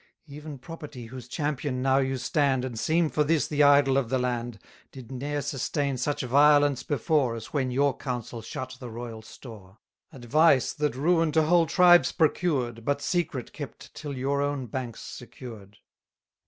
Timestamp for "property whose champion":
0.57-1.83